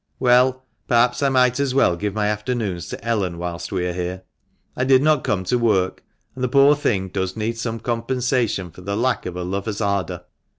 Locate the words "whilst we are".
3.37-3.93